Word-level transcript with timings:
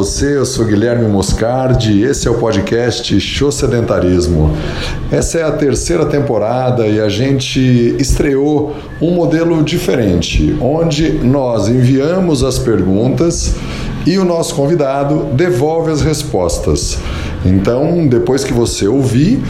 você, 0.00 0.38
eu 0.38 0.46
sou 0.46 0.64
Guilherme 0.64 1.06
Moscardi, 1.06 2.00
esse 2.00 2.26
é 2.26 2.30
o 2.30 2.38
podcast 2.38 3.20
Show 3.20 3.52
Sedentarismo. 3.52 4.50
Essa 5.12 5.40
é 5.40 5.42
a 5.42 5.52
terceira 5.52 6.06
temporada 6.06 6.86
e 6.86 6.98
a 6.98 7.10
gente 7.10 7.60
estreou 7.98 8.74
um 8.98 9.10
modelo 9.10 9.62
diferente, 9.62 10.56
onde 10.58 11.12
nós 11.22 11.68
enviamos 11.68 12.42
as 12.42 12.58
perguntas 12.58 13.54
e 14.06 14.16
o 14.16 14.24
nosso 14.24 14.54
convidado 14.54 15.34
devolve 15.34 15.90
as 15.90 16.00
respostas. 16.00 16.98
Então, 17.44 18.08
depois 18.08 18.42
que 18.42 18.54
você 18.54 18.88
ouvir, 18.88 19.42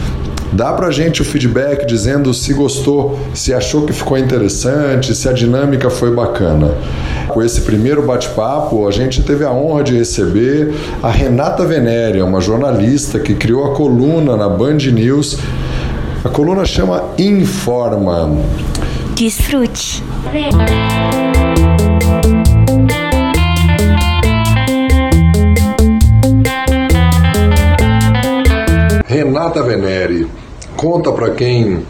Dá 0.53 0.73
pra 0.73 0.91
gente 0.91 1.21
o 1.21 1.25
feedback 1.25 1.85
dizendo 1.85 2.33
se 2.33 2.53
gostou, 2.53 3.17
se 3.33 3.53
achou 3.53 3.85
que 3.85 3.93
ficou 3.93 4.17
interessante, 4.17 5.15
se 5.15 5.29
a 5.29 5.31
dinâmica 5.31 5.89
foi 5.89 6.13
bacana. 6.13 6.75
Com 7.27 7.41
esse 7.41 7.61
primeiro 7.61 8.01
bate-papo, 8.01 8.87
a 8.87 8.91
gente 8.91 9.23
teve 9.23 9.45
a 9.45 9.51
honra 9.51 9.83
de 9.83 9.97
receber 9.97 10.73
a 11.01 11.09
Renata 11.09 11.65
Venéria, 11.65 12.25
uma 12.25 12.41
jornalista 12.41 13.19
que 13.19 13.33
criou 13.33 13.71
a 13.71 13.75
coluna 13.75 14.35
na 14.35 14.49
Band 14.49 14.77
News. 14.77 15.37
A 16.23 16.29
coluna 16.29 16.65
chama 16.65 17.03
Informa. 17.17 18.29
Desfrute. 19.15 20.03
Renata 29.05 29.61
Venere, 29.61 30.27
conta 30.75 31.11
para 31.11 31.31
quem 31.31 31.85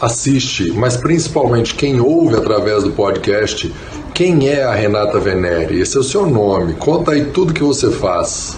assiste, 0.00 0.72
mas 0.72 0.96
principalmente 0.96 1.74
quem 1.74 2.00
ouve 2.00 2.36
através 2.36 2.84
do 2.84 2.92
podcast, 2.92 3.72
quem 4.20 4.50
é 4.50 4.62
a 4.62 4.74
Renata 4.74 5.18
Venere? 5.18 5.80
Esse 5.80 5.96
é 5.96 6.00
o 6.00 6.02
seu 6.02 6.26
nome. 6.26 6.74
Conta 6.74 7.12
aí 7.12 7.24
tudo 7.24 7.54
que 7.54 7.62
você 7.62 7.90
faz. 7.90 8.54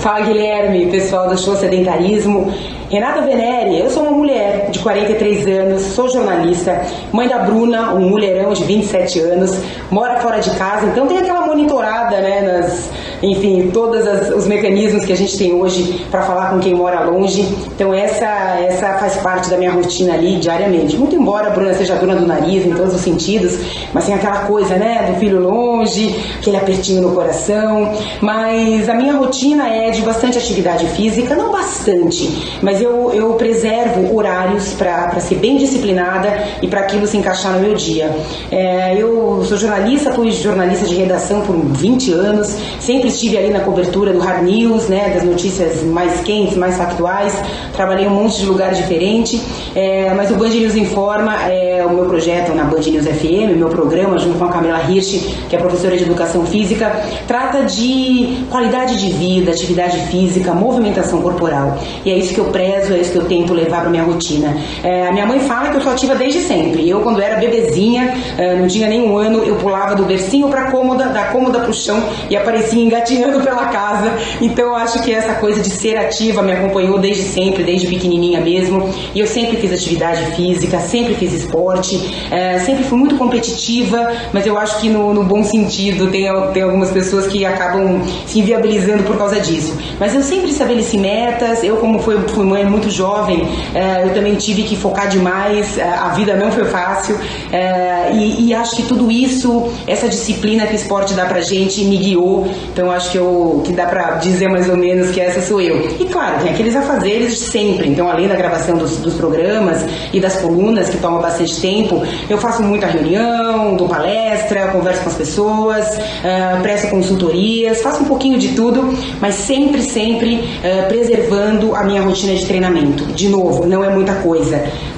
Fala 0.00 0.26
Guilherme, 0.26 0.90
pessoal 0.90 1.30
do 1.30 1.38
Show 1.38 1.56
Sedentarismo. 1.56 2.52
Renata 2.90 3.22
Venere, 3.22 3.78
eu 3.78 3.88
sou 3.88 4.02
uma 4.02 4.12
mulher 4.12 4.61
43 4.82 5.46
anos, 5.46 5.82
sou 5.82 6.08
jornalista, 6.08 6.84
mãe 7.12 7.28
da 7.28 7.38
Bruna, 7.38 7.94
um 7.94 8.08
mulherão 8.08 8.52
de 8.52 8.64
27 8.64 9.20
anos, 9.20 9.56
mora 9.90 10.20
fora 10.20 10.40
de 10.40 10.50
casa, 10.50 10.86
então 10.86 11.06
tem 11.06 11.18
aquela 11.18 11.46
monitorada, 11.46 12.20
né, 12.20 12.40
nas, 12.40 12.90
enfim, 13.22 13.70
todos 13.72 14.04
os 14.34 14.46
mecanismos 14.46 15.04
que 15.04 15.12
a 15.12 15.16
gente 15.16 15.38
tem 15.38 15.52
hoje 15.52 16.04
para 16.10 16.22
falar 16.22 16.50
com 16.50 16.58
quem 16.58 16.74
mora 16.74 17.04
longe. 17.04 17.42
Então 17.74 17.94
essa, 17.94 18.26
essa 18.60 18.94
faz 18.94 19.16
parte 19.16 19.48
da 19.48 19.56
minha 19.56 19.70
rotina 19.70 20.14
ali 20.14 20.36
diariamente. 20.36 20.96
Muito 20.96 21.14
embora 21.14 21.48
a 21.48 21.50
Bruna 21.50 21.72
seja 21.74 21.94
dona 21.94 22.16
do 22.16 22.26
nariz 22.26 22.66
em 22.66 22.72
todos 22.72 22.94
os 22.94 23.00
sentidos, 23.00 23.56
mas 23.92 24.06
tem 24.06 24.14
aquela 24.14 24.40
coisa, 24.40 24.76
né, 24.76 25.10
do 25.12 25.20
filho 25.20 25.40
longe, 25.40 26.16
aquele 26.38 26.56
apertinho 26.56 27.00
no 27.00 27.14
coração. 27.14 27.92
Mas 28.20 28.88
a 28.88 28.94
minha 28.94 29.14
rotina 29.14 29.68
é 29.68 29.90
de 29.90 30.02
bastante 30.02 30.38
atividade 30.38 30.86
física, 30.88 31.34
não 31.36 31.52
bastante, 31.52 32.58
mas 32.60 32.80
eu, 32.80 33.12
eu 33.12 33.34
preservo 33.34 34.16
horários 34.16 34.71
para 34.72 35.18
ser 35.20 35.36
bem 35.36 35.56
disciplinada 35.56 36.32
e 36.60 36.68
para 36.68 36.80
aquilo 36.80 37.06
se 37.06 37.16
encaixar 37.16 37.52
no 37.52 37.60
meu 37.60 37.74
dia. 37.74 38.10
É, 38.50 38.94
eu 38.96 39.42
sou 39.46 39.56
jornalista, 39.56 40.12
fui 40.12 40.30
jornalista 40.32 40.86
de 40.86 40.94
redação 40.94 41.42
por 41.42 41.56
20 41.56 42.12
anos, 42.12 42.56
sempre 42.80 43.08
estive 43.08 43.38
ali 43.38 43.50
na 43.50 43.60
cobertura 43.60 44.12
do 44.12 44.18
Hard 44.18 44.44
News, 44.44 44.88
né, 44.88 45.10
das 45.14 45.24
notícias 45.24 45.82
mais 45.82 46.20
quentes, 46.20 46.56
mais 46.56 46.76
factuais, 46.76 47.34
trabalhei 47.74 48.06
em 48.06 48.08
um 48.08 48.14
monte 48.14 48.38
de 48.38 48.46
lugar 48.46 48.72
diferente, 48.72 49.40
é, 49.74 50.12
mas 50.14 50.30
o 50.30 50.34
Band 50.34 50.50
News 50.50 50.76
Informa 50.76 51.50
é 51.50 51.84
o 51.84 51.90
meu 51.90 52.06
projeto 52.06 52.54
na 52.54 52.64
Band 52.64 52.80
News 52.80 53.06
FM, 53.06 53.56
meu 53.56 53.68
programa, 53.68 54.18
junto 54.18 54.38
com 54.38 54.44
a 54.44 54.48
Camila 54.48 54.80
Hirsch, 54.88 55.20
que 55.48 55.56
é 55.56 55.58
professora 55.58 55.96
de 55.96 56.02
Educação 56.02 56.44
Física, 56.46 56.92
trata 57.26 57.64
de 57.64 58.44
qualidade 58.50 58.98
de 58.98 59.10
vida, 59.12 59.52
atividade 59.52 59.98
física, 60.06 60.52
movimentação 60.52 61.20
corporal. 61.22 61.78
E 62.04 62.10
é 62.10 62.16
isso 62.16 62.34
que 62.34 62.40
eu 62.40 62.46
prezo, 62.46 62.92
é 62.92 62.98
isso 62.98 63.12
que 63.12 63.18
eu 63.18 63.24
tento 63.24 63.52
levar 63.52 63.82
para 63.82 63.90
minha 63.90 64.02
rotina. 64.02 64.56
É, 64.82 65.06
a 65.08 65.12
minha 65.12 65.26
mãe 65.26 65.40
fala 65.40 65.70
que 65.70 65.76
eu 65.76 65.80
sou 65.80 65.92
ativa 65.92 66.14
desde 66.14 66.40
sempre. 66.40 66.88
Eu, 66.88 67.00
quando 67.00 67.20
era 67.20 67.36
bebezinha, 67.36 68.14
é, 68.38 68.56
não 68.56 68.66
tinha 68.66 68.88
nenhum 68.88 69.16
ano, 69.16 69.42
eu 69.44 69.56
pulava 69.56 69.94
do 69.94 70.04
bercinho 70.04 70.48
para 70.48 70.70
cômoda, 70.70 71.06
da 71.06 71.24
cômoda 71.24 71.60
para 71.60 71.70
o 71.70 71.74
chão 71.74 72.02
e 72.28 72.36
aparecia 72.36 72.82
engatinhando 72.82 73.40
pela 73.44 73.66
casa. 73.66 74.12
Então, 74.40 74.66
eu 74.66 74.74
acho 74.74 75.02
que 75.02 75.12
essa 75.12 75.34
coisa 75.34 75.60
de 75.60 75.70
ser 75.70 75.96
ativa 75.96 76.42
me 76.42 76.52
acompanhou 76.52 76.98
desde 76.98 77.22
sempre, 77.22 77.64
desde 77.64 77.86
pequenininha 77.86 78.40
mesmo. 78.40 78.88
E 79.14 79.20
eu 79.20 79.26
sempre 79.26 79.56
fiz 79.56 79.72
atividade 79.72 80.24
física, 80.36 80.78
sempre 80.80 81.14
fiz 81.14 81.32
esporte, 81.32 81.98
é, 82.30 82.58
sempre 82.60 82.84
fui 82.84 82.98
muito 82.98 83.16
competitiva, 83.16 84.10
mas 84.32 84.46
eu 84.46 84.58
acho 84.58 84.80
que 84.80 84.88
no, 84.88 85.14
no 85.14 85.24
bom 85.24 85.42
sentido 85.42 86.10
tem, 86.10 86.28
tem 86.52 86.62
algumas 86.62 86.90
pessoas 86.90 87.26
que 87.26 87.44
acabam 87.44 88.02
se 88.26 88.38
inviabilizando 88.38 89.02
por 89.04 89.16
causa 89.16 89.40
disso. 89.40 89.76
Mas 89.98 90.14
eu 90.14 90.22
sempre 90.22 90.50
estabeleci 90.50 90.98
metas, 90.98 91.62
eu 91.64 91.76
como 91.76 91.98
fui, 91.98 92.16
fui 92.28 92.44
mãe 92.44 92.64
muito 92.64 92.90
jovem, 92.90 93.48
é, 93.74 94.04
eu 94.04 94.14
também 94.14 94.34
tive 94.34 94.51
que 94.54 94.76
focar 94.76 95.08
demais, 95.08 95.78
é, 95.78 95.82
a 95.82 96.08
vida 96.08 96.34
não 96.36 96.52
foi 96.52 96.64
fácil, 96.64 97.18
é, 97.50 98.10
e, 98.12 98.48
e, 98.48 98.54
acho 98.54 98.76
que 98.76 98.82
tudo 98.82 99.10
isso, 99.10 99.70
essa 99.86 100.08
disciplina 100.08 100.66
que 100.66 100.74
o 100.74 100.76
esporte 100.76 101.14
dá 101.14 101.24
pra 101.24 101.40
gente, 101.40 101.84
me 101.84 101.96
guiou, 101.96 102.46
então 102.72 102.90
acho 102.90 103.10
que, 103.10 103.18
eu, 103.18 103.62
que 103.64 103.72
dá 103.72 103.86
pra 103.86 104.12
dizer 104.16 104.48
mais 104.48 104.68
ou 104.68 104.76
menos 104.76 105.10
que 105.10 105.20
essa 105.20 105.40
sou 105.40 105.60
eu. 105.60 105.96
E 105.98 106.04
claro, 106.06 106.42
tem 106.42 106.52
aqueles 106.52 106.76
afazeres 106.76 107.38
sempre, 107.38 107.88
então 107.88 108.08
além 108.08 108.28
da 108.28 108.34
gravação 108.34 108.76
dos, 108.76 108.98
dos 108.98 109.14
programas 109.14 109.84
e 110.12 110.20
das 110.20 110.36
colunas, 110.36 110.88
que 110.88 110.98
tomam 110.98 111.20
bastante 111.20 111.60
tempo, 111.60 112.02
eu 112.28 112.38
faço 112.38 112.62
muita 112.62 112.86
reunião, 112.86 113.76
dou 113.76 113.88
palestra, 113.88 114.68
converso 114.68 115.02
com 115.02 115.08
as 115.08 115.16
pessoas, 115.16 115.86
uh, 115.96 116.62
presto 116.62 116.88
consultorias, 116.88 117.80
faço 117.80 118.02
um 118.02 118.06
pouquinho 118.06 118.38
de 118.38 118.48
tudo, 118.48 118.92
mas 119.20 119.34
sempre, 119.34 119.82
sempre 119.82 120.36
uh, 120.36 120.88
preservando 120.88 121.74
a 121.74 121.84
minha 121.84 122.02
rotina 122.02 122.34
de 122.34 122.44
treinamento. 122.46 123.04
De 123.12 123.28
novo, 123.28 123.66
não 123.66 123.84
é 123.84 123.88
muita 123.88 124.14
coisa. 124.16 124.41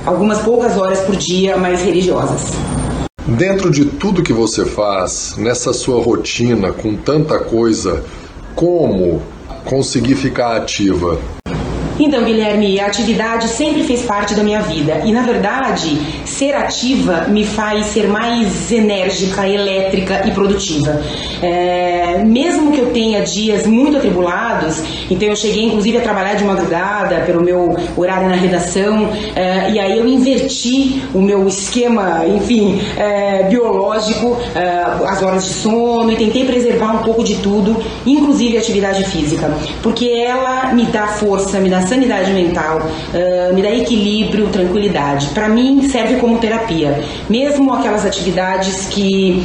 Algumas 0.06 0.38
poucas 0.38 0.77
horas 0.77 1.00
por 1.00 1.16
dia, 1.16 1.56
mas 1.56 1.82
religiosas. 1.82 2.53
Dentro 3.27 3.71
de 3.71 3.87
tudo 3.87 4.22
que 4.22 4.32
você 4.32 4.65
faz, 4.65 5.34
nessa 5.38 5.72
sua 5.72 6.03
rotina 6.03 6.72
com 6.72 6.94
tanta 6.94 7.38
coisa, 7.38 8.05
como 8.55 9.22
conseguir 9.65 10.15
ficar 10.15 10.56
ativa? 10.56 11.19
Então, 11.99 12.25
Guilherme, 12.25 12.81
a 12.81 12.87
atividade 12.87 13.49
sempre 13.49 13.84
fez 13.84 14.03
parte 14.03 14.34
da 14.34 14.43
minha 14.43 14.60
vida 14.62 15.03
e, 15.05 15.12
na 15.12 15.22
verdade, 15.22 15.97
ser 16.25 16.55
ativa 16.55 17.26
me 17.28 17.44
faz 17.44 17.87
ser 17.87 18.09
mais 18.09 18.71
enérgica, 18.72 19.49
elétrica 19.49 20.26
e 20.26 20.32
produtiva. 20.32 21.00
É, 21.41 21.94
mesmo 22.19 22.72
que 22.72 22.78
eu 22.78 22.91
tenha 22.92 23.22
dias 23.22 23.66
muito 23.66 23.97
atribulados, 23.97 24.82
então 25.10 25.28
eu 25.28 25.36
cheguei 25.36 25.64
inclusive 25.64 25.98
a 25.98 26.00
trabalhar 26.00 26.34
de 26.34 26.44
madrugada 26.44 27.22
pelo 27.26 27.42
meu 27.42 27.76
horário 27.97 28.28
na 28.28 28.36
redação 28.36 29.08
é, 29.34 29.70
e 29.70 29.78
aí 29.78 29.98
eu 29.98 30.06
inverti 30.06 31.02
o 31.14 31.20
meu 31.20 31.47
esquema, 31.47 32.25
enfim, 32.26 32.80
é, 32.97 33.44
biológico, 33.44 34.36
é, 34.54 34.84
as 35.06 35.22
horas 35.22 35.44
de 35.44 35.54
sono 35.54 36.12
e 36.12 36.16
tentei 36.16 36.44
preservar 36.44 36.92
um 36.92 37.02
pouco 37.02 37.25
de 37.25 37.36
tudo, 37.36 37.76
inclusive 38.06 38.56
a 38.56 38.60
atividade 38.60 39.04
física, 39.04 39.50
porque 39.82 40.08
ela 40.08 40.72
me 40.72 40.84
dá 40.84 41.06
força, 41.06 41.58
me 41.60 41.69
dá 41.69 41.81
sanidade 41.82 42.32
mental, 42.32 42.78
uh, 42.78 43.54
me 43.54 43.62
dá 43.62 43.70
equilíbrio, 43.70 44.48
tranquilidade. 44.48 45.28
Para 45.28 45.48
mim 45.48 45.88
serve 45.88 46.16
como 46.16 46.38
terapia, 46.38 47.02
mesmo 47.28 47.72
aquelas 47.72 48.04
atividades 48.04 48.86
que 48.86 49.42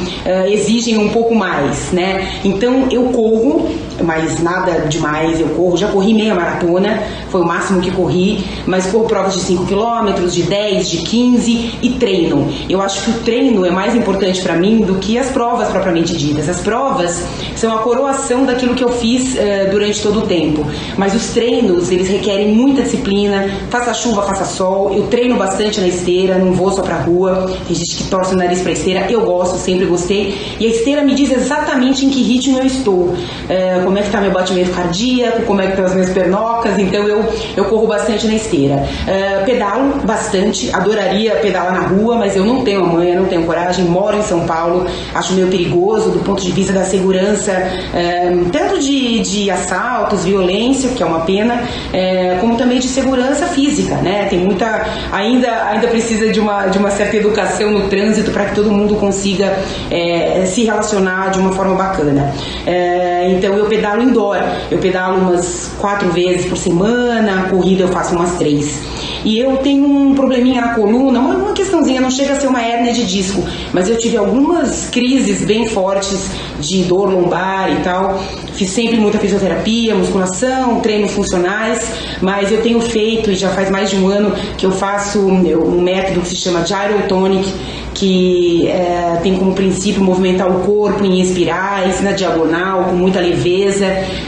exigem 0.50 0.98
um 0.98 1.08
pouco 1.10 1.34
mais, 1.34 1.90
né? 1.92 2.28
Então 2.44 2.59
eu 2.90 3.04
corro, 3.04 3.70
mas 4.02 4.42
nada 4.42 4.86
demais, 4.88 5.40
eu 5.40 5.48
corro, 5.48 5.76
já 5.76 5.88
corri 5.88 6.14
meia 6.14 6.34
maratona, 6.34 7.02
foi 7.28 7.40
o 7.40 7.44
máximo 7.44 7.80
que 7.80 7.90
corri, 7.90 8.44
mas 8.66 8.86
corro 8.86 9.04
provas 9.04 9.34
de 9.34 9.40
5 9.40 9.66
km, 9.66 10.26
de 10.26 10.42
10, 10.42 10.90
de 10.90 10.98
15 10.98 11.78
e 11.82 11.90
treino. 11.90 12.48
Eu 12.68 12.80
acho 12.82 13.02
que 13.02 13.10
o 13.10 13.14
treino 13.20 13.64
é 13.64 13.70
mais 13.70 13.94
importante 13.94 14.42
para 14.42 14.56
mim 14.56 14.80
do 14.80 14.96
que 14.96 15.18
as 15.18 15.28
provas 15.28 15.68
propriamente 15.68 16.16
ditas. 16.16 16.48
As 16.48 16.60
provas 16.60 17.22
são 17.56 17.74
a 17.74 17.78
coroação 17.78 18.44
daquilo 18.44 18.74
que 18.74 18.84
eu 18.84 18.90
fiz 18.90 19.34
uh, 19.34 19.70
durante 19.70 20.02
todo 20.02 20.20
o 20.20 20.22
tempo, 20.22 20.66
mas 20.96 21.14
os 21.14 21.30
treinos, 21.30 21.90
eles 21.90 22.08
requerem 22.08 22.54
muita 22.54 22.82
disciplina, 22.82 23.48
faça 23.68 23.92
chuva, 23.94 24.22
faça 24.22 24.44
sol. 24.44 24.92
Eu 24.92 25.06
treino 25.08 25.36
bastante 25.36 25.80
na 25.80 25.88
esteira, 25.88 26.38
não 26.38 26.52
vou 26.52 26.70
só 26.72 26.82
pra 26.82 26.96
rua. 26.96 27.50
Tem 27.66 27.76
gente 27.76 27.96
que 27.96 28.04
torce 28.04 28.34
o 28.34 28.36
nariz 28.36 28.60
pra 28.60 28.72
esteira, 28.72 29.06
eu 29.10 29.22
gosto, 29.22 29.58
sempre 29.58 29.86
gostei. 29.86 30.34
E 30.58 30.66
a 30.66 30.70
esteira 30.70 31.02
me 31.02 31.14
diz 31.14 31.30
exatamente 31.30 32.04
em 32.04 32.10
que 32.10 32.22
ritmo 32.22 32.58
eu 32.58 32.66
estou, 32.66 33.14
é, 33.48 33.82
como 33.90 33.98
é 33.98 34.02
que 34.02 34.10
tá 34.10 34.20
meu 34.20 34.30
batimento 34.30 34.70
cardíaco, 34.70 35.42
como 35.42 35.60
é 35.60 35.64
que 35.64 35.72
estão 35.72 35.84
as 35.84 35.94
minhas 35.94 36.10
pernocas. 36.10 36.78
Então 36.78 37.08
eu, 37.08 37.28
eu 37.56 37.64
corro 37.64 37.88
bastante 37.88 38.24
na 38.28 38.34
esteira. 38.34 38.86
É, 39.04 39.42
pedalo 39.44 39.96
bastante, 40.04 40.72
adoraria 40.72 41.34
pedalar 41.36 41.72
na 41.72 41.88
rua, 41.88 42.14
mas 42.14 42.36
eu 42.36 42.44
não 42.44 42.62
tenho 42.62 42.84
amanhã, 42.84 43.16
não 43.16 43.26
tenho 43.26 43.44
coragem. 43.44 43.84
Moro 43.84 44.16
em 44.16 44.22
São 44.22 44.46
Paulo, 44.46 44.86
acho 45.12 45.32
meio 45.32 45.48
perigoso 45.48 46.10
do 46.10 46.20
ponto 46.20 46.40
de 46.40 46.52
vista 46.52 46.72
da 46.72 46.84
segurança, 46.84 47.50
é, 47.50 48.32
tanto 48.52 48.78
de, 48.78 49.18
de 49.18 49.50
assaltos, 49.50 50.24
violência, 50.24 50.90
que 50.90 51.02
é 51.02 51.06
uma 51.06 51.22
pena. 51.22 51.64
É, 51.92 52.38
como 52.40 52.56
também 52.56 52.78
de 52.78 52.86
segurança 52.86 53.48
física, 53.48 53.96
né? 53.96 54.28
Tem 54.30 54.38
muita, 54.38 54.86
ainda, 55.10 55.64
ainda 55.66 55.88
precisa 55.88 56.28
de 56.28 56.38
uma, 56.38 56.68
de 56.68 56.78
uma 56.78 56.92
certa 56.92 57.16
educação 57.16 57.72
no 57.72 57.88
trânsito 57.88 58.30
para 58.30 58.44
que 58.44 58.54
todo 58.54 58.70
mundo 58.70 58.94
consiga 58.94 59.52
é, 59.90 60.44
se 60.46 60.62
relacionar 60.62 61.32
de 61.32 61.40
uma 61.40 61.50
forma 61.50 61.74
bacana. 61.74 62.32
É, 62.64 63.32
então 63.32 63.52
eu 63.54 63.66
pedalo 63.66 63.79
indoor, 64.02 64.36
eu 64.70 64.78
pedalo 64.78 65.18
umas 65.18 65.72
quatro 65.78 66.10
vezes 66.10 66.46
por 66.46 66.56
semana, 66.56 67.48
corrida 67.50 67.82
eu 67.82 67.88
faço 67.88 68.14
umas 68.14 68.36
três. 68.36 68.80
E 69.24 69.38
eu 69.38 69.58
tenho 69.58 69.84
um 69.84 70.14
probleminha 70.14 70.62
na 70.62 70.74
coluna, 70.74 71.18
uma, 71.18 71.34
uma 71.34 71.52
questãozinha, 71.52 72.00
não 72.00 72.10
chega 72.10 72.32
a 72.32 72.36
ser 72.36 72.46
uma 72.46 72.62
hérnia 72.62 72.92
de 72.92 73.04
disco, 73.04 73.42
mas 73.72 73.88
eu 73.88 73.98
tive 73.98 74.16
algumas 74.16 74.88
crises 74.88 75.44
bem 75.44 75.68
fortes 75.68 76.30
de 76.58 76.84
dor 76.84 77.10
lombar 77.10 77.70
e 77.70 77.82
tal. 77.82 78.22
Fiz 78.54 78.70
sempre 78.70 78.96
muita 78.96 79.18
fisioterapia, 79.18 79.94
musculação, 79.94 80.80
treinos 80.80 81.12
funcionais, 81.12 81.92
mas 82.20 82.50
eu 82.50 82.62
tenho 82.62 82.80
feito, 82.80 83.30
e 83.30 83.34
já 83.34 83.50
faz 83.50 83.70
mais 83.70 83.90
de 83.90 83.96
um 83.96 84.08
ano, 84.08 84.32
que 84.56 84.64
eu 84.64 84.72
faço 84.72 85.18
um 85.18 85.80
método 85.80 86.20
que 86.20 86.28
se 86.28 86.36
chama 86.36 86.64
Gyrotonic, 86.64 87.52
que 88.00 88.66
é, 88.66 89.20
tem 89.22 89.36
como 89.36 89.54
princípio 89.54 90.02
movimentar 90.02 90.50
o 90.50 90.60
corpo 90.60 91.04
em 91.04 91.20
espirais, 91.20 92.00
na 92.00 92.12
diagonal, 92.12 92.84
com 92.84 92.96
muita 92.96 93.20
leveza, 93.20 93.84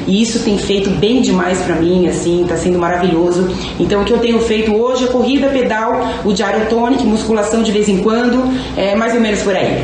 e 0.07 0.21
isso 0.21 0.45
tem 0.45 0.59
feito 0.59 0.91
bem 0.91 1.23
demais 1.23 1.59
para 1.63 1.77
mim, 1.77 2.07
assim, 2.07 2.45
tá 2.47 2.55
sendo 2.55 2.79
maravilhoso. 2.79 3.49
Então 3.81 4.03
o 4.03 4.05
que 4.05 4.13
eu 4.13 4.19
tenho 4.19 4.39
feito 4.41 4.77
hoje 4.77 5.05
é 5.05 5.07
corrida, 5.07 5.49
pedal, 5.49 6.07
o 6.23 6.35
diário 6.35 6.69
tônico, 6.69 7.05
musculação 7.05 7.63
de 7.63 7.73
vez 7.73 7.89
em 7.89 8.03
quando, 8.03 8.43
é 8.77 8.95
mais 8.95 9.15
ou 9.15 9.21
menos 9.23 9.41
por 9.41 9.57
aí. 9.57 9.83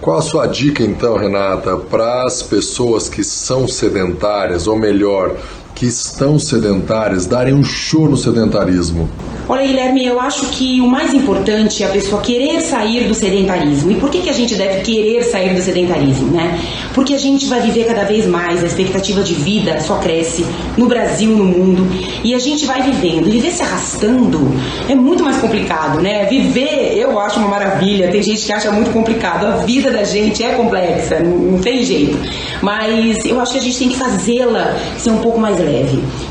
Qual 0.00 0.18
a 0.18 0.22
sua 0.22 0.46
dica 0.46 0.82
então, 0.82 1.16
Renata, 1.16 1.76
para 1.76 2.24
as 2.24 2.42
pessoas 2.42 3.08
que 3.08 3.22
são 3.22 3.68
sedentárias, 3.68 4.66
ou 4.66 4.76
melhor, 4.76 5.36
que 5.78 5.86
estão 5.86 6.38
sedentárias, 6.40 7.24
darem 7.26 7.54
um 7.54 7.62
show 7.62 8.08
no 8.08 8.16
sedentarismo? 8.16 9.08
Olha, 9.48 9.66
Guilherme, 9.66 10.04
eu 10.04 10.20
acho 10.20 10.46
que 10.46 10.80
o 10.80 10.86
mais 10.86 11.14
importante 11.14 11.82
é 11.82 11.86
a 11.86 11.90
pessoa 11.90 12.20
querer 12.20 12.60
sair 12.60 13.08
do 13.08 13.14
sedentarismo. 13.14 13.92
E 13.92 13.94
por 13.94 14.10
que, 14.10 14.20
que 14.20 14.28
a 14.28 14.32
gente 14.32 14.56
deve 14.56 14.80
querer 14.80 15.22
sair 15.22 15.54
do 15.54 15.62
sedentarismo, 15.62 16.32
né? 16.32 16.60
Porque 16.92 17.14
a 17.14 17.18
gente 17.18 17.46
vai 17.46 17.62
viver 17.62 17.86
cada 17.86 18.04
vez 18.04 18.26
mais, 18.26 18.62
a 18.62 18.66
expectativa 18.66 19.22
de 19.22 19.32
vida 19.34 19.80
só 19.80 19.96
cresce 19.98 20.44
no 20.76 20.86
Brasil, 20.86 21.30
no 21.30 21.44
mundo, 21.44 21.86
e 22.24 22.34
a 22.34 22.38
gente 22.38 22.66
vai 22.66 22.82
vivendo. 22.82 23.30
Viver 23.30 23.52
se 23.52 23.62
arrastando 23.62 24.52
é 24.88 24.94
muito 24.94 25.22
mais 25.22 25.38
complicado, 25.38 26.00
né? 26.00 26.26
Viver, 26.26 26.98
eu 26.98 27.18
acho 27.18 27.38
uma 27.38 27.48
maravilha. 27.48 28.10
Tem 28.10 28.22
gente 28.22 28.44
que 28.44 28.52
acha 28.52 28.70
muito 28.70 28.90
complicado. 28.90 29.46
A 29.46 29.56
vida 29.58 29.90
da 29.90 30.02
gente 30.02 30.42
é 30.42 30.52
complexa, 30.54 31.20
não, 31.20 31.38
não 31.38 31.58
tem 31.60 31.84
jeito. 31.84 32.18
Mas 32.60 33.24
eu 33.24 33.40
acho 33.40 33.52
que 33.52 33.58
a 33.58 33.62
gente 33.62 33.78
tem 33.78 33.88
que 33.88 33.96
fazê-la 33.96 34.76
ser 34.98 35.10
um 35.10 35.18
pouco 35.18 35.38
mais 35.38 35.58
leve. 35.58 35.67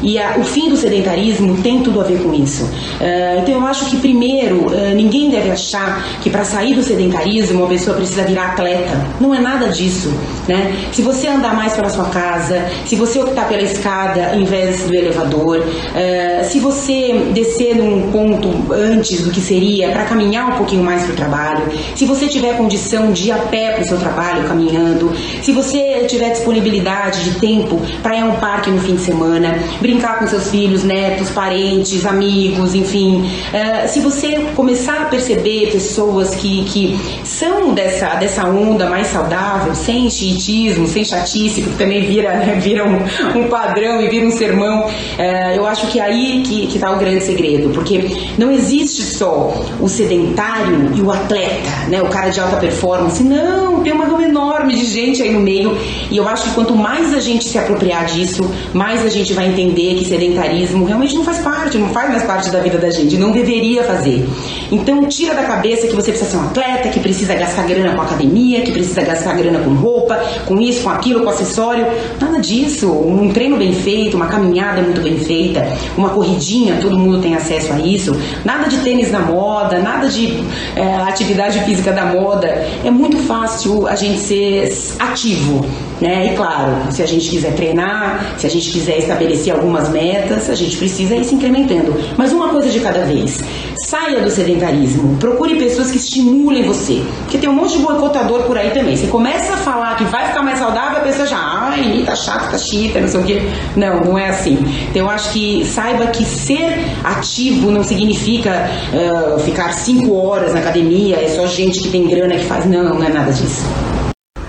E 0.01 0.17
a, 0.19 0.37
o 0.37 0.43
fim 0.43 0.69
do 0.69 0.77
sedentarismo 0.77 1.57
tem 1.61 1.81
tudo 1.81 2.01
a 2.01 2.03
ver 2.03 2.21
com 2.21 2.33
isso. 2.33 2.63
Uh, 2.63 3.39
então 3.41 3.55
eu 3.55 3.65
acho 3.65 3.85
que 3.89 3.97
primeiro 3.97 4.67
uh, 4.67 4.95
ninguém 4.95 5.29
deve 5.29 5.49
achar 5.49 6.19
que 6.21 6.29
para 6.29 6.43
sair 6.43 6.73
do 6.73 6.83
sedentarismo 6.83 7.59
uma 7.59 7.67
pessoa 7.67 7.95
precisa 7.95 8.23
virar 8.23 8.51
atleta. 8.51 9.05
Não 9.19 9.33
é 9.33 9.39
nada 9.39 9.67
disso, 9.69 10.13
né? 10.47 10.89
Se 10.91 11.01
você 11.01 11.27
andar 11.27 11.55
mais 11.55 11.73
pela 11.73 11.89
sua 11.89 12.05
casa, 12.05 12.65
se 12.85 12.95
você 12.95 13.19
optar 13.19 13.47
pela 13.47 13.61
escada 13.61 14.35
em 14.35 14.43
vez 14.43 14.85
do 14.85 14.95
elevador, 14.95 15.59
uh, 15.59 16.45
se 16.45 16.59
você 16.59 17.31
descer 17.33 17.75
num 17.75 18.11
ponto 18.11 18.73
antes 18.73 19.21
do 19.21 19.31
que 19.31 19.41
seria 19.41 19.89
para 19.89 20.05
caminhar 20.05 20.49
um 20.49 20.57
pouquinho 20.57 20.83
mais 20.83 21.03
para 21.03 21.13
o 21.13 21.15
trabalho, 21.15 21.63
se 21.95 22.05
você 22.05 22.27
tiver 22.27 22.55
condição 22.57 23.11
de 23.11 23.27
ir 23.27 23.31
a 23.31 23.37
pé 23.37 23.73
para 23.73 23.83
o 23.83 23.87
seu 23.87 23.97
trabalho 23.97 24.47
caminhando, 24.47 25.11
se 25.41 25.51
você 25.51 26.05
tiver 26.07 26.31
disponibilidade 26.31 27.23
de 27.23 27.39
tempo 27.39 27.81
para 28.01 28.15
ir 28.15 28.21
a 28.21 28.25
um 28.25 28.35
parque 28.35 28.69
no 28.69 28.79
fim 28.81 28.95
de 28.95 29.01
semana, 29.01 29.57
brincar 29.81 30.19
com 30.19 30.27
seus 30.27 30.49
filhos, 30.49 30.83
netos, 30.83 31.29
parentes, 31.29 32.05
amigos, 32.05 32.73
enfim, 32.73 33.21
uh, 33.21 33.87
se 33.87 33.99
você 33.99 34.47
começar 34.55 35.01
a 35.01 35.05
perceber 35.05 35.71
pessoas 35.71 36.35
que, 36.35 36.63
que 36.65 36.99
são 37.23 37.73
dessa, 37.73 38.15
dessa 38.15 38.45
onda 38.45 38.89
mais 38.89 39.07
saudável, 39.07 39.75
sem 39.75 40.09
chiitismo, 40.37 40.87
sem 40.87 41.03
chatice, 41.03 41.61
que 41.61 41.69
também 41.77 42.05
vira, 42.05 42.33
né, 42.33 42.59
vira 42.61 42.85
um, 42.85 43.39
um, 43.39 43.47
padrão 43.49 44.01
e 44.01 44.07
vira 44.07 44.25
um 44.25 44.31
sermão, 44.31 44.85
uh, 44.85 45.55
eu 45.55 45.65
acho 45.65 45.87
que 45.87 45.99
é 45.99 46.03
aí 46.03 46.43
que 46.45 46.75
está 46.75 46.91
o 46.91 46.97
grande 46.97 47.23
segredo, 47.23 47.69
porque 47.69 48.09
não 48.37 48.51
existe 48.51 49.01
só 49.01 49.53
o 49.79 49.87
sedentário 49.87 50.91
e 50.95 51.01
o 51.01 51.11
atleta, 51.11 51.69
né, 51.89 52.01
o 52.01 52.07
cara 52.07 52.29
de 52.29 52.39
alta 52.39 52.57
performance, 52.57 53.23
não, 53.23 53.81
tem 53.83 53.93
uma 53.93 54.05
gama 54.05 54.23
enorme 54.23 54.75
de 54.75 54.85
gente 54.85 55.21
aí 55.21 55.31
no 55.31 55.39
meio. 55.39 55.77
E 56.09 56.17
eu 56.17 56.27
acho 56.27 56.43
que 56.43 56.55
quanto 56.55 56.75
mais 56.75 57.13
a 57.13 57.19
gente 57.19 57.45
se 57.45 57.57
apropriar 57.57 58.05
disso, 58.05 58.49
mais 58.73 59.05
a 59.05 59.09
gente 59.09 59.33
vai 59.33 59.47
entender 59.47 59.95
que 59.95 60.05
sedentarismo 60.05 60.85
realmente 60.85 61.15
não 61.15 61.23
faz 61.23 61.39
parte, 61.39 61.77
não 61.77 61.89
faz 61.89 62.09
mais 62.09 62.23
parte 62.23 62.49
da 62.49 62.59
vida 62.59 62.77
da 62.77 62.89
gente, 62.89 63.17
não 63.17 63.31
deveria 63.31 63.83
fazer. 63.83 64.27
Então 64.71 65.05
tira 65.05 65.33
da 65.33 65.43
cabeça 65.43 65.87
que 65.87 65.95
você 65.95 66.11
precisa 66.11 66.31
ser 66.31 66.37
um 66.37 66.47
atleta, 66.47 66.89
que 66.89 66.99
precisa 66.99 67.33
gastar 67.35 67.65
grana 67.65 67.95
com 67.95 68.01
academia, 68.01 68.61
que 68.61 68.71
precisa 68.71 69.01
gastar 69.01 69.35
grana 69.35 69.59
com 69.59 69.71
roupa, 69.71 70.19
com 70.45 70.59
isso, 70.59 70.83
com 70.83 70.89
aquilo, 70.89 71.23
com 71.23 71.29
acessório. 71.29 71.85
Nada 72.19 72.39
disso. 72.39 72.91
Um 72.91 73.31
treino 73.31 73.57
bem 73.57 73.73
feito, 73.73 74.15
uma 74.15 74.27
caminhada 74.27 74.81
muito 74.81 75.01
bem 75.01 75.17
feita, 75.17 75.67
uma 75.97 76.09
corridinha, 76.09 76.79
todo 76.81 76.97
mundo 76.97 77.21
tem 77.21 77.35
acesso 77.35 77.73
a 77.73 77.79
isso. 77.79 78.15
Nada 78.43 78.67
de 78.67 78.77
tênis 78.77 79.11
na 79.11 79.19
moda, 79.19 79.79
nada 79.79 80.07
de 80.07 80.37
é, 80.75 80.95
atividade 80.95 81.59
física 81.61 81.91
da 81.91 82.05
moda. 82.05 82.47
É 82.83 82.91
muito 82.91 83.17
fácil 83.17 83.87
a 83.87 83.95
gente 83.95 84.19
ser 84.19 84.73
ativo. 84.99 85.65
Né? 86.01 86.31
E 86.33 86.35
claro, 86.35 86.91
se 86.91 87.01
a 87.01 87.05
gente 87.05 87.29
quiser 87.29 87.53
treinar, 87.53 88.35
se 88.37 88.45
a 88.45 88.49
gente 88.49 88.69
quiser 88.69 88.99
estabelecer 88.99 89.53
algumas 89.53 89.89
metas, 89.89 90.49
a 90.49 90.55
gente 90.55 90.77
precisa 90.77 91.15
ir 91.15 91.25
se 91.25 91.35
incrementando. 91.35 91.95
Mas 92.15 92.31
uma 92.31 92.49
coisa 92.49 92.69
de 92.69 92.79
cada 92.79 93.03
vez. 93.03 93.43
Saia 93.85 94.21
do 94.21 94.29
sedentarismo. 94.29 95.17
Procure 95.17 95.55
pessoas 95.55 95.91
que 95.91 95.97
estimulem 95.97 96.63
você. 96.63 97.03
Porque 97.21 97.37
tem 97.37 97.49
um 97.49 97.53
monte 97.53 97.77
de 97.77 97.83
boicotador 97.83 98.43
por 98.43 98.57
aí 98.57 98.71
também. 98.71 98.95
Você 98.95 99.07
começa 99.07 99.53
a 99.53 99.57
falar 99.57 99.95
que 99.95 100.03
vai 100.05 100.27
ficar 100.27 100.43
mais 100.43 100.59
saudável, 100.59 100.97
a 100.97 101.01
pessoa 101.01 101.27
já, 101.27 101.37
ai, 101.37 102.03
tá 102.05 102.15
chato, 102.15 102.51
tá 102.51 102.57
chita, 102.57 102.99
não 102.99 103.07
sei 103.07 103.19
o 103.19 103.23
quê. 103.23 103.41
Não, 103.75 104.01
não 104.01 104.17
é 104.17 104.29
assim. 104.29 104.57
Então 104.89 105.03
eu 105.03 105.09
acho 105.09 105.31
que 105.31 105.65
saiba 105.65 106.07
que 106.07 106.23
ser 106.23 106.79
ativo 107.03 107.71
não 107.71 107.83
significa 107.83 108.69
uh, 108.93 109.39
ficar 109.39 109.73
cinco 109.73 110.15
horas 110.15 110.53
na 110.53 110.59
academia, 110.59 111.17
é 111.17 111.27
só 111.29 111.45
gente 111.47 111.81
que 111.81 111.89
tem 111.89 112.07
grana 112.07 112.35
que 112.35 112.45
faz. 112.45 112.65
Não, 112.65 112.83
não 112.83 113.03
é 113.03 113.09
nada 113.09 113.31
disso. 113.31 113.65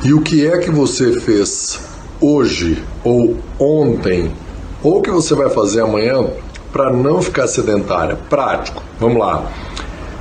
E 0.05 0.15
o 0.15 0.21
que 0.21 0.47
é 0.47 0.59
que 0.59 0.71
você 0.71 1.21
fez 1.21 1.81
hoje 2.21 2.83
ou 3.03 3.37
ontem 3.59 4.31
ou 4.81 5.03
que 5.03 5.11
você 5.11 5.35
vai 5.35 5.51
fazer 5.51 5.81
amanhã 5.81 6.25
para 6.73 6.93
não 6.93 7.21
ficar 7.21 7.49
sedentária? 7.49 8.17
Prático. 8.31 8.81
Vamos 9.01 9.19
lá. 9.19 9.51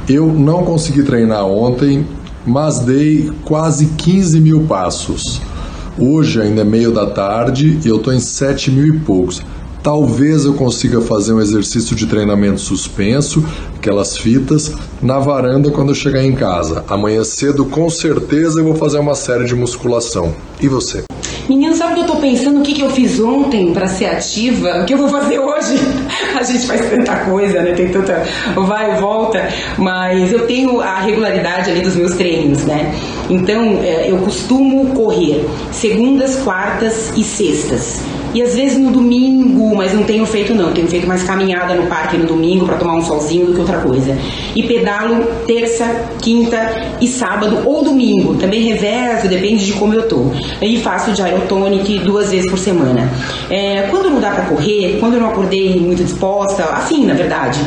Eu 0.10 0.26
não 0.28 0.64
consegui 0.64 1.04
treinar 1.04 1.46
ontem, 1.46 2.08
mas 2.44 2.80
dei 2.80 3.32
quase 3.46 3.86
15 3.98 4.42
mil 4.42 4.64
passos. 4.64 5.40
Hoje 6.00 6.42
ainda 6.42 6.62
é 6.62 6.66
meio 6.66 6.92
da 6.92 7.12
tarde 7.12 7.80
e 7.86 7.88
eu 7.88 7.98
estou 7.98 8.12
em 8.12 8.20
7 8.20 8.72
mil 8.72 8.96
e 8.96 9.00
poucos. 9.00 9.44
Talvez 9.84 10.44
eu 10.44 10.56
consiga 10.56 11.02
fazer 11.02 11.34
um 11.34 11.40
exercício 11.40 11.96
de 11.96 12.08
treinamento 12.08 12.60
suspenso, 12.60 13.46
aquelas 13.88 14.18
fitas, 14.18 14.74
na 15.02 15.18
varanda 15.18 15.72
quando 15.72 15.90
eu 15.90 15.96
chegar 15.96 16.22
em 16.22 16.34
casa. 16.34 16.84
Amanhã 16.90 17.24
cedo, 17.24 17.64
com 17.66 17.90
certeza, 17.90 18.60
eu 18.60 18.66
vou 18.66 18.76
fazer 18.76 19.00
uma 19.00 19.16
série 19.16 19.46
de 19.46 19.56
musculação. 19.56 20.36
E 20.60 20.68
você? 20.68 21.04
Menino, 21.48 21.74
sabe 21.74 21.94
o 21.94 21.96
que 21.96 22.02
eu 22.02 22.08
tô 22.08 22.16
pensando? 22.18 22.60
O 22.60 22.64
que, 22.64 22.74
que 22.74 22.82
eu 22.82 22.90
fiz 22.90 23.18
ontem 23.22 23.72
para 23.74 23.88
ser 23.88 24.08
ativa? 24.08 24.82
O 24.82 24.86
que 24.86 24.94
eu 24.94 24.98
vou 24.98 25.08
fazer 25.08 25.40
hoje? 25.40 25.80
A 26.38 26.44
gente 26.44 26.68
faz 26.68 26.90
tanta 26.90 27.16
coisa, 27.24 27.62
né? 27.62 27.72
Tem 27.72 27.88
tanta 27.88 28.26
vai 28.54 28.98
e 28.98 29.00
volta, 29.00 29.48
mas 29.78 30.34
eu 30.34 30.46
tenho 30.46 30.82
a 30.82 31.00
regularidade 31.00 31.72
ali 31.72 31.80
dos 31.80 31.96
meus 31.96 32.14
treinos, 32.16 32.66
né? 32.66 32.94
Então, 33.30 33.80
é, 33.82 34.12
eu 34.12 34.18
costumo 34.18 34.94
correr 34.94 35.48
segundas, 35.72 36.36
quartas 36.44 37.14
e 37.16 37.24
sextas. 37.24 38.02
E 38.38 38.42
às 38.44 38.54
vezes 38.54 38.78
no 38.78 38.92
domingo, 38.92 39.76
mas 39.76 39.96
não 39.96 40.04
tenho 40.04 40.24
feito 40.24 40.54
não, 40.54 40.72
tenho 40.72 40.88
feito 40.88 41.08
mais 41.08 41.24
caminhada 41.24 41.74
no 41.74 41.88
parque 41.88 42.16
no 42.18 42.28
domingo 42.28 42.68
para 42.68 42.78
tomar 42.78 42.94
um 42.94 43.02
solzinho 43.02 43.48
do 43.48 43.54
que 43.56 43.62
outra 43.62 43.80
coisa. 43.80 44.16
E 44.56 44.62
pedalo 44.62 45.26
terça, 45.48 45.84
quinta 46.22 46.96
e 47.02 47.08
sábado 47.08 47.64
ou 47.66 47.84
domingo, 47.84 48.36
também 48.36 48.62
reservo, 48.62 49.28
depende 49.28 49.66
de 49.66 49.74
como 49.74 49.96
eu 49.96 50.08
tô. 50.08 50.28
E 50.62 50.78
faço 50.78 51.16
gyrotonic 51.16 51.98
duas 51.98 52.30
vezes 52.30 52.48
por 52.48 52.60
semana. 52.60 53.12
É, 53.50 53.88
quando 53.90 54.08
não 54.08 54.22
dá 54.22 54.30
para 54.30 54.46
correr, 54.46 54.98
quando 55.00 55.16
eu 55.16 55.20
não 55.20 55.30
acordei 55.30 55.80
muito 55.80 56.04
disposta, 56.04 56.64
assim 56.66 57.08
na 57.08 57.16
verdade, 57.16 57.60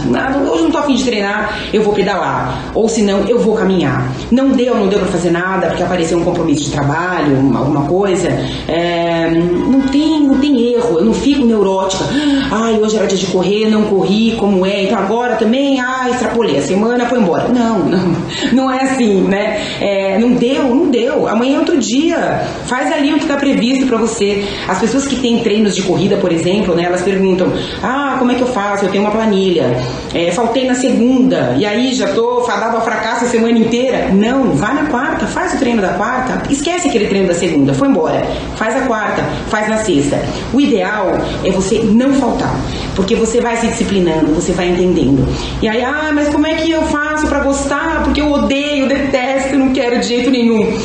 hoje 0.49 0.63
não 0.63 0.71
tô 0.71 0.79
afim 0.79 0.95
de 0.95 1.03
treinar, 1.03 1.59
eu 1.73 1.83
vou 1.83 1.93
pedalar. 1.93 2.71
Ou 2.77 2.89
se 2.89 3.03
não, 3.03 3.27
eu 3.27 3.41
vou 3.41 3.57
caminhar. 3.57 4.09
Não 4.31 4.51
deu, 4.51 4.77
não 4.77 4.87
deu 4.87 5.01
para 5.01 5.09
fazer 5.09 5.33
nada 5.33 5.67
porque 5.67 5.83
apareceu 5.83 6.17
um 6.17 6.23
compromisso 6.23 6.67
de 6.67 6.71
trabalho, 6.71 7.37
alguma 7.57 7.87
coisa. 7.87 8.29
É, 8.69 9.29
não 9.31 9.81
tem, 9.89 10.23
não 10.23 10.39
tem 10.39 10.60
erro, 10.61 10.99
eu 10.99 11.05
não 11.05 11.15
fico 11.15 11.45
neurótica. 11.45 12.05
Ai, 12.51 12.79
hoje 12.79 12.97
era 12.97 13.07
dia 13.07 13.19
de 13.19 13.27
correr, 13.27 13.69
não 13.69 13.85
corri, 13.85 14.35
como 14.39 14.65
é, 14.67 14.85
então 14.85 14.99
agora 14.99 15.37
também, 15.37 15.81
ah, 15.81 16.09
extrapolei, 16.11 16.59
a 16.59 16.63
semana 16.63 17.07
foi 17.07 17.19
embora. 17.19 17.49
Não, 17.49 17.79
não, 17.89 18.17
não 18.53 18.71
é 18.71 18.83
assim, 18.83 19.23
né? 19.23 19.61
É, 19.81 20.19
não 20.19 20.33
deu, 20.33 20.75
não 20.75 20.91
deu. 20.91 21.29
Amanhã 21.29 21.57
é 21.57 21.59
outro 21.59 21.79
dia. 21.79 22.43
Faz 22.67 22.93
ali 22.93 23.13
o 23.13 23.17
que 23.17 23.25
está 23.25 23.37
previsto 23.37 23.87
para 23.87 23.97
você. 23.97 24.45
As 24.69 24.79
pessoas 24.79 25.07
que 25.07 25.17
têm 25.17 25.39
treinos 25.41 25.75
de 25.75 25.83
corrida, 25.83 26.17
por 26.17 26.33
exemplo, 26.33 26.75
né, 26.75 26.85
elas 26.85 27.03
perguntam: 27.03 27.53
ah, 27.83 28.17
como 28.19 28.33
é 28.33 28.35
que 28.35 28.43
eu 28.43 28.47
faço? 28.47 28.85
Eu 28.85 28.91
tenho 28.91 29.05
uma 29.05 29.11
planilha. 29.11 29.77
É, 30.15 30.31
faltei 30.33 30.67
na 30.67 30.75
segunda, 30.75 31.55
e 31.57 31.65
aí 31.65 31.95
já 31.95 32.09
tô 32.09 32.43
fadado 32.43 32.77
ao 32.77 32.83
fracasso 32.83 33.25
a 33.25 33.29
semana 33.29 33.59
inteira. 33.59 34.09
Não, 34.13 34.53
vai 34.53 34.75
na 34.75 34.87
quarta, 34.87 35.27
faz 35.27 35.55
o 35.55 35.59
treino 35.59 35.81
da 35.81 35.91
quarta, 35.91 36.43
esquece 36.51 36.89
aquele 36.89 37.07
treino 37.07 37.29
da 37.29 37.35
segunda, 37.35 37.73
foi 37.75 37.89
embora. 37.89 38.23
Faz 38.57 38.77
a 38.77 38.87
quarta, 38.87 39.23
faz 39.49 39.69
na 39.69 39.79
sexta. 39.79 40.21
O 40.53 40.61
ideal 40.61 41.13
é 41.45 41.51
você 41.51 41.79
não 41.79 42.15
faltar, 42.15 42.55
porque 42.97 43.15
você 43.15 43.41
vai 43.41 43.57
se 43.57 43.69
disciplinando, 43.69 44.35
você 44.35 44.53
vai 44.53 44.69
entendendo. 44.69 45.27
E 45.63 45.69
aí, 45.69 45.83
ah, 45.83 46.11
mas 46.13 46.29
como 46.29 46.47
é 46.47 46.55
que 46.55 46.71
eu 46.71 46.83
faço 46.85 47.27
para 47.29 47.41
gostar? 47.41 48.03
Porque 48.05 48.21
eu 48.21 48.31
odeio, 48.33 48.89
detesto, 48.89 49.57
não 49.57 49.73
quero 49.73 50.01
de 50.01 50.09
jeito 50.09 50.31
nenhum. 50.31 50.77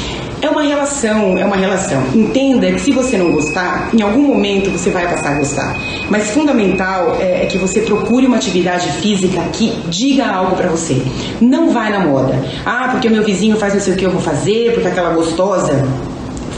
É 0.41 0.49
uma 0.49 0.61
relação, 0.61 1.37
é 1.37 1.43
uma 1.45 1.55
relação. 1.55 2.03
Entenda 2.13 2.71
que 2.71 2.79
se 2.79 2.91
você 2.91 3.17
não 3.17 3.31
gostar, 3.31 3.89
em 3.91 4.03
algum 4.03 4.21
momento 4.21 4.69
você 4.69 4.91
vai 4.91 5.07
passar 5.07 5.31
a 5.31 5.39
gostar. 5.39 5.75
Mas 6.07 6.29
fundamental 6.29 7.17
é, 7.19 7.43
é 7.43 7.45
que 7.47 7.57
você 7.57 7.81
procure 7.81 8.27
uma 8.27 8.35
atividade 8.35 8.87
física 9.01 9.41
que 9.53 9.71
diga 9.87 10.27
algo 10.27 10.55
para 10.55 10.67
você. 10.67 11.01
Não 11.41 11.71
vai 11.71 11.89
na 11.89 12.01
moda. 12.01 12.39
Ah, 12.63 12.89
porque 12.91 13.07
o 13.07 13.11
meu 13.11 13.23
vizinho 13.23 13.57
faz 13.57 13.73
não 13.73 13.81
sei 13.81 13.93
o 13.93 13.97
que 13.97 14.05
eu 14.05 14.11
vou 14.11 14.21
fazer, 14.21 14.73
porque 14.73 14.87
aquela 14.87 15.15
gostosa 15.15 15.83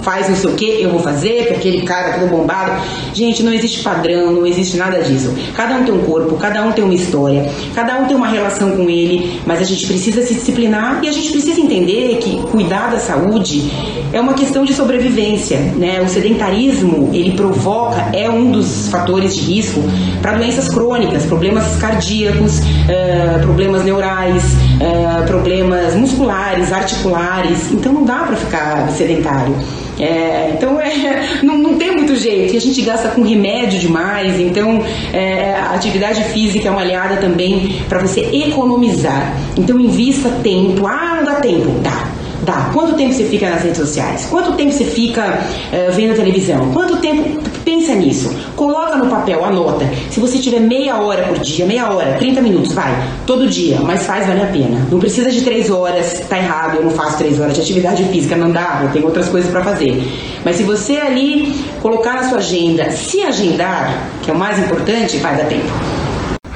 faz 0.08 0.30
não 0.30 0.38
sei 0.38 0.50
o 0.50 0.54
que, 0.54 0.82
eu 0.82 0.90
vou 0.90 1.02
fazer, 1.02 1.48
que 1.48 1.54
aquele 1.54 1.82
cara 1.82 2.18
todo 2.18 2.30
bombado. 2.30 2.82
Gente, 3.14 3.44
não 3.44 3.54
existe 3.54 3.84
padrão, 3.84 4.32
não 4.32 4.48
existe 4.48 4.78
nada 4.78 5.02
disso. 5.02 5.36
Cada 5.54 5.76
um 5.76 5.84
tem 5.84 5.94
um 5.94 6.00
corpo, 6.06 6.38
cada 6.38 6.64
um 6.64 6.72
tem 6.72 6.82
uma 6.82 6.94
história, 6.94 7.52
cada 7.76 7.98
um 7.98 8.06
tem 8.06 8.16
uma 8.16 8.30
relação 8.30 8.72
com 8.72 8.90
ele, 8.90 9.42
mas 9.46 9.60
a 9.60 9.66
gente 9.66 9.86
precisa 9.86 10.22
se 10.22 10.34
disciplinar 10.34 11.04
e 11.04 11.10
a 11.10 11.12
gente 11.12 11.30
precisa 11.30 11.60
entender 11.60 12.20
que 12.22 12.38
cuidar 12.44 12.90
da 12.90 13.00
saúde 13.00 13.70
é 14.14 14.22
uma 14.22 14.34
questão 14.34 14.64
de 14.64 14.74
sobrevivência, 14.74 15.58
né? 15.76 16.02
O 16.02 16.08
sedentarismo, 16.08 17.10
ele 17.12 17.34
provoca, 17.34 18.10
é 18.14 18.30
um 18.30 18.50
dos 18.50 18.88
fatores 18.88 19.36
de 19.36 19.42
risco 19.42 19.84
para 20.22 20.38
doenças 20.38 20.70
crônicas, 20.70 21.26
problemas 21.26 21.76
cardíacos, 21.76 22.60
uh, 22.60 23.42
problemas 23.42 23.84
neurais, 23.84 24.42
uh, 24.54 25.28
problemas 25.28 25.96
musculares, 25.96 26.72
articulares. 26.72 27.74
Então 27.74 27.92
não 27.92 28.06
dá 28.06 28.20
para 28.20 28.38
ficar 28.38 28.90
sedentário. 28.92 29.54
É, 30.00 30.52
então 30.54 30.80
é, 30.80 31.40
não, 31.44 31.58
não, 31.58 31.78
tem 31.78 31.92
muito 31.92 32.16
jeito. 32.16 32.54
E 32.54 32.58
a 32.58 32.62
gente 32.62 32.82
gasta 32.82 33.10
com 33.10 33.22
remédio 33.22 33.80
demais. 33.80 34.40
Então 34.40 34.84
é, 35.14 35.56
a 35.56 35.74
atividade 35.74 36.24
física 36.26 36.68
é 36.68 36.72
uma 36.72 36.82
aliada 36.82 37.18
também 37.18 37.82
para 37.90 38.00
você 38.00 38.22
economizar. 38.22 39.36
Então 39.58 39.80
invista 39.80 40.30
tempo. 40.44 40.86
Ah, 40.86 41.16
não 41.18 41.26
dá 41.26 41.36
tempo. 41.36 41.80
Dá 41.82 42.07
Dá. 42.48 42.70
Quanto 42.74 42.96
tempo 42.96 43.14
você 43.14 43.26
fica 43.26 43.50
nas 43.50 43.62
redes 43.62 43.78
sociais? 43.78 44.26
Quanto 44.30 44.54
tempo 44.54 44.72
você 44.72 44.86
fica 44.86 45.38
uh, 45.38 45.92
vendo 45.92 46.16
televisão? 46.16 46.72
Quanto 46.72 46.96
tempo? 46.96 47.42
Pensa 47.66 47.94
nisso. 47.94 48.34
Coloca 48.56 48.96
no 48.96 49.08
papel, 49.08 49.44
anota. 49.44 49.86
Se 50.10 50.22
você 50.22 50.40
tiver 50.40 50.62
meia 50.62 50.96
hora 50.96 51.24
por 51.24 51.40
dia, 51.40 51.66
meia 51.66 51.92
hora, 51.92 52.14
30 52.14 52.42
minutos, 52.42 52.72
vai, 52.72 52.90
todo 53.26 53.50
dia, 53.50 53.82
mas 53.82 54.06
faz, 54.06 54.26
vale 54.26 54.44
a 54.44 54.46
pena. 54.46 54.88
Não 54.90 54.98
precisa 54.98 55.30
de 55.30 55.42
três 55.42 55.70
horas, 55.70 56.22
tá 56.30 56.38
errado, 56.38 56.78
eu 56.78 56.86
não 56.86 56.92
faço 56.92 57.18
três 57.18 57.38
horas 57.38 57.54
de 57.54 57.60
atividade 57.60 58.06
física, 58.06 58.38
não 58.38 58.50
dá, 58.50 58.80
eu 58.84 58.92
tenho 58.94 59.06
outras 59.08 59.28
coisas 59.28 59.52
para 59.52 59.62
fazer. 59.62 60.02
Mas 60.46 60.56
se 60.56 60.64
você 60.64 60.96
ali 60.96 61.54
colocar 61.82 62.14
na 62.14 62.30
sua 62.30 62.38
agenda, 62.38 62.90
se 62.92 63.24
agendar, 63.24 64.08
que 64.22 64.32
é 64.32 64.34
o 64.34 64.38
mais 64.38 64.58
importante, 64.58 65.18
vai 65.18 65.36
dar 65.36 65.48
tempo. 65.48 65.97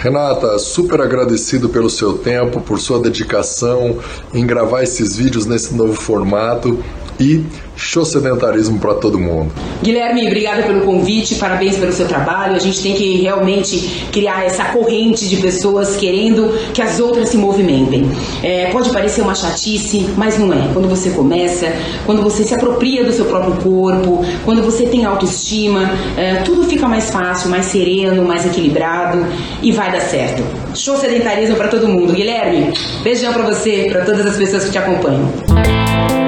Renata, 0.01 0.57
super 0.57 0.99
agradecido 0.99 1.69
pelo 1.69 1.87
seu 1.87 2.17
tempo, 2.17 2.59
por 2.59 2.79
sua 2.79 2.99
dedicação 2.99 3.99
em 4.33 4.43
gravar 4.47 4.81
esses 4.81 5.15
vídeos 5.15 5.45
nesse 5.45 5.75
novo 5.75 5.93
formato 5.93 6.83
e 7.21 7.45
show 7.75 8.03
sedentarismo 8.03 8.79
para 8.79 8.95
todo 8.95 9.19
mundo. 9.19 9.51
Guilherme, 9.81 10.27
obrigada 10.27 10.63
pelo 10.63 10.81
convite, 10.81 11.35
parabéns 11.35 11.77
pelo 11.77 11.91
seu 11.91 12.07
trabalho. 12.07 12.55
A 12.55 12.59
gente 12.59 12.81
tem 12.81 12.93
que 12.93 13.21
realmente 13.21 14.07
criar 14.11 14.45
essa 14.45 14.65
corrente 14.65 15.27
de 15.27 15.37
pessoas 15.37 15.95
querendo 15.95 16.51
que 16.73 16.81
as 16.81 16.99
outras 16.99 17.29
se 17.29 17.37
movimentem. 17.37 18.09
É, 18.43 18.69
pode 18.71 18.89
parecer 18.91 19.21
uma 19.21 19.35
chatice, 19.35 20.07
mas 20.15 20.37
não 20.37 20.53
é. 20.53 20.69
Quando 20.73 20.87
você 20.87 21.09
começa, 21.11 21.73
quando 22.05 22.21
você 22.21 22.43
se 22.43 22.53
apropria 22.53 23.03
do 23.03 23.11
seu 23.11 23.25
próprio 23.25 23.55
corpo, 23.55 24.23
quando 24.45 24.61
você 24.61 24.85
tem 24.85 25.05
autoestima, 25.05 25.91
é, 26.17 26.35
tudo 26.35 26.63
fica 26.63 26.87
mais 26.87 27.09
fácil, 27.09 27.49
mais 27.49 27.65
sereno, 27.65 28.23
mais 28.23 28.45
equilibrado 28.45 29.25
e 29.61 29.71
vai 29.71 29.91
dar 29.91 30.01
certo. 30.01 30.43
Show 30.75 30.97
sedentarismo 30.97 31.55
para 31.55 31.67
todo 31.67 31.87
mundo. 31.87 32.13
Guilherme, 32.13 32.73
beijão 33.03 33.33
para 33.33 33.43
você, 33.43 33.87
para 33.91 34.05
todas 34.05 34.25
as 34.25 34.37
pessoas 34.37 34.65
que 34.65 34.71
te 34.71 34.77
acompanham. 34.77 36.20